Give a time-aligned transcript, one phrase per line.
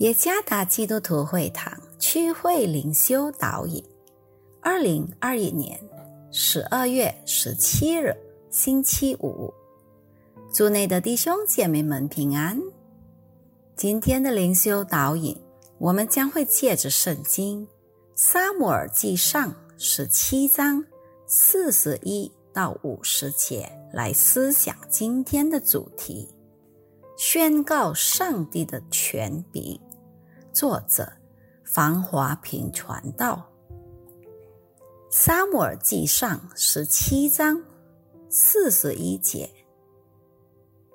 [0.00, 3.84] 耶加达基督徒会堂区会灵修导引，
[4.62, 5.78] 二零二一年
[6.32, 8.16] 十二月十七日
[8.48, 9.52] 星期五，
[10.54, 12.58] 祝内的弟兄姐妹们平安。
[13.76, 15.38] 今天的灵修导引，
[15.76, 17.66] 我们将会借着圣经
[18.14, 20.82] 《撒母耳记上》十七章
[21.26, 26.26] 四十一到五十节来思想今天的主题：
[27.18, 29.78] 宣告上帝的权柄。
[30.52, 31.10] 作者
[31.64, 33.48] 房华平传道，
[35.10, 37.62] 《撒母耳记上》十七章
[38.28, 39.48] 四十一节，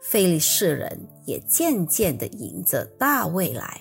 [0.00, 3.80] 非利士人也渐渐的迎着大卫来，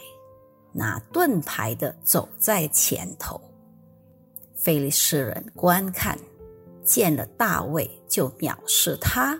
[0.74, 3.40] 拿盾牌的走在前头。
[4.56, 6.18] 非利士人观看，
[6.84, 9.40] 见了大卫就藐视他，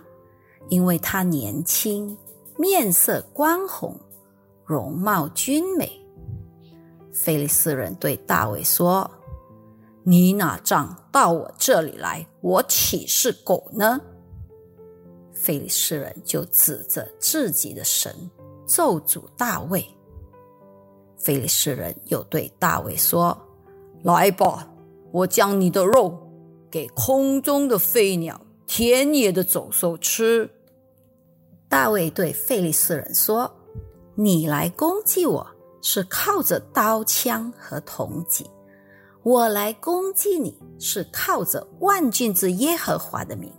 [0.68, 2.16] 因为他年轻，
[2.56, 3.98] 面色光红，
[4.64, 5.96] 容貌俊美。
[7.12, 9.10] 菲利斯人对大卫说
[10.04, 14.00] ：“你拿杖到我这里来，我岂是狗呢？”
[15.32, 18.30] 菲利斯人就指着自己的神
[18.66, 19.84] 咒诅大卫。
[21.16, 23.36] 菲利斯人又对大卫说
[24.04, 24.70] ：“来吧，
[25.12, 26.18] 我将你的肉
[26.70, 30.50] 给空中的飞鸟、田野的走兽吃。”
[31.68, 33.50] 大卫对菲利斯人说
[34.16, 35.46] ：“你来攻击我。”
[35.82, 38.48] 是靠着刀枪和铜戟，
[39.22, 43.52] 我来攻击你；是靠着万军之耶和华的名，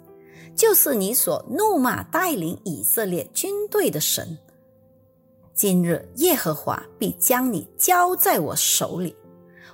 [0.56, 4.38] 就是你所怒骂带领以色列军队的神。
[5.54, 9.16] 今日耶和华必将你交在我手里，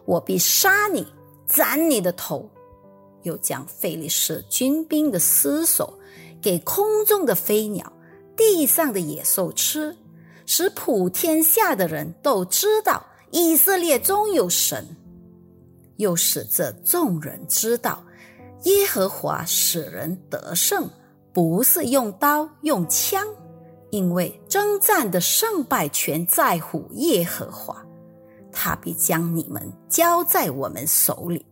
[0.05, 1.05] 我必杀你，
[1.45, 2.49] 斩你的头，
[3.23, 5.93] 又将费利士军兵的尸首
[6.41, 7.91] 给空中的飞鸟、
[8.35, 9.95] 地上的野兽吃。
[10.49, 14.87] 使普天下的人都知道以色列中有神，
[15.97, 18.01] 又使这众人知道
[18.63, 20.89] 耶和华使人得胜，
[21.33, 23.27] 不是用刀用枪，
[23.91, 27.85] 因为征战的胜败全在乎耶和华，
[28.49, 31.45] 他必将你们交在我们手里。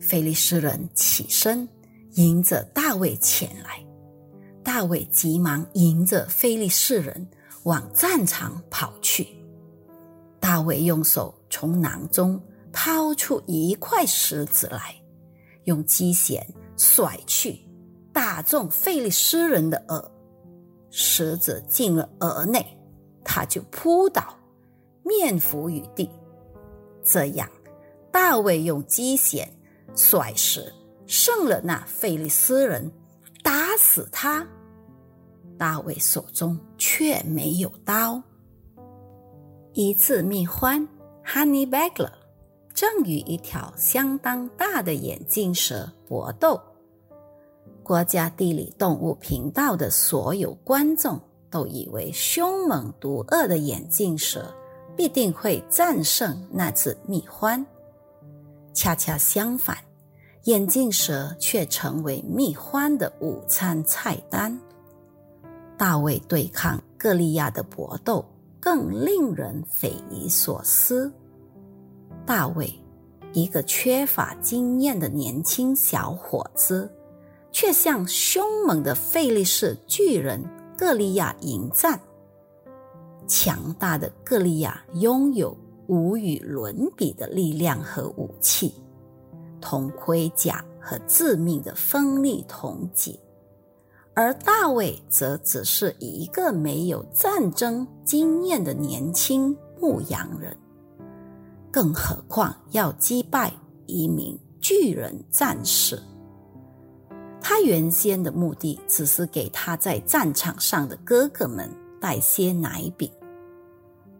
[0.00, 1.68] 菲利斯人起身
[2.14, 3.84] 迎着大卫前来，
[4.64, 7.28] 大卫急忙迎着菲利士人。
[7.64, 9.28] 往战场跑去，
[10.40, 12.40] 大卫用手从囊中
[12.72, 14.94] 掏出一块石子来，
[15.64, 16.46] 用机弦
[16.76, 17.60] 甩去，
[18.12, 20.10] 打中费利斯人的耳。
[20.90, 22.78] 石子进了耳内，
[23.24, 24.36] 他就扑倒，
[25.02, 26.10] 面伏于地。
[27.04, 27.48] 这样，
[28.10, 29.48] 大卫用机弦
[29.94, 30.72] 甩石，
[31.06, 32.92] 胜了那费利斯人，
[33.42, 34.46] 打死他。
[35.56, 38.20] 大卫手中却没有刀。
[39.72, 40.84] 一次蜜獾
[41.24, 42.10] （Honey Badger）
[42.74, 46.60] 正与一条相当大的眼镜蛇搏斗。
[47.84, 54.52] 国家地理动物频道的所有观众都以为凶猛毒恶的眼镜蛇
[54.96, 57.64] 必定会战胜那只蜜獾。
[58.74, 59.78] 恰恰相反，
[60.44, 64.60] 眼镜蛇却成为蜜獾的午餐菜单。
[65.82, 68.24] 大卫对抗歌利亚的搏斗
[68.60, 71.12] 更令人匪夷所思。
[72.24, 72.72] 大卫，
[73.32, 76.88] 一个缺乏经验的年轻小伙子，
[77.50, 80.40] 却向凶猛的费利士巨人
[80.78, 81.98] 歌利亚迎战。
[83.26, 85.52] 强大的歌利亚拥有
[85.88, 88.72] 无与伦比的力量和武器，
[89.60, 93.18] 铜盔甲和致命的锋利铜戟。
[94.14, 100.54] 而大卫则只是一个没有战争经验的年轻牧羊人，
[101.70, 103.50] 更何况要击败
[103.86, 105.98] 一名巨人战士。
[107.40, 111.68] 他原先的目的只是给他在战场上的哥哥们
[112.00, 113.10] 带些奶饼。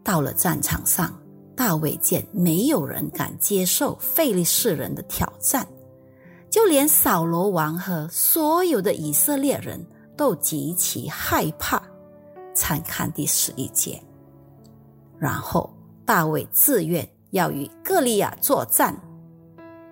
[0.03, 1.13] 到了战场上，
[1.55, 5.65] 大卫见没有人敢接受费利士人的挑战。
[6.49, 9.83] 就连扫罗王和所有的以色列人
[10.15, 11.81] 都极其害怕。
[12.55, 14.01] 参看第十一节。
[15.17, 15.73] 然后
[16.05, 18.95] 大卫自愿要与歌利亚作战。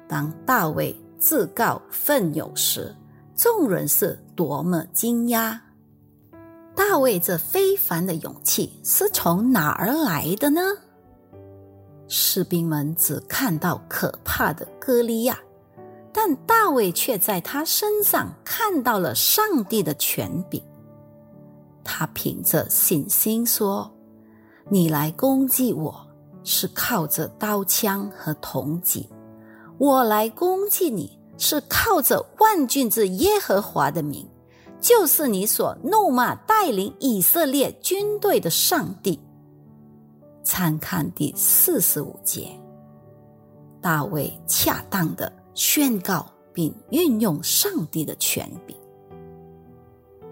[0.08, 2.96] 当大卫自告奋勇时，
[3.36, 5.58] 众人是多么惊讶！
[6.76, 10.62] 大卫这非凡的勇气是从哪儿来的呢？
[12.08, 15.40] 士兵们只看到可怕的歌利亚。
[16.14, 20.62] 但大卫却在他身上看到了上帝的权柄。
[21.84, 23.92] 他凭着信心说
[24.70, 26.08] ：“你来攻击我
[26.44, 29.10] 是靠着刀枪和铜戟，
[29.78, 34.30] 我来攻击你是靠着万军之耶和华的名，
[34.80, 39.20] 就是你所怒骂带领以色列军队的上帝。
[40.44, 42.50] 参看第四十五节，
[43.82, 48.76] 大卫恰当的宣告并运用上帝的权柄。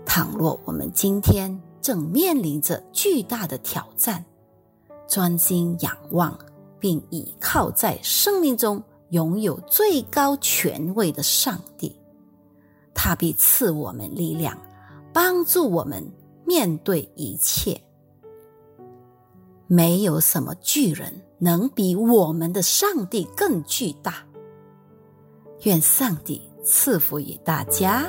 [0.06, 4.24] 倘若我们今天正面临着巨大的挑战，
[5.08, 6.38] 专心仰望，
[6.80, 11.96] 并倚靠在生命中拥有最高权位的上帝，
[12.94, 14.58] 他必赐我们力量，
[15.14, 16.04] 帮助我们
[16.46, 17.80] 面对一切。
[19.68, 24.26] 没有什么巨人能比我们的上帝更巨大。
[25.64, 28.06] 愿上帝赐福于大家。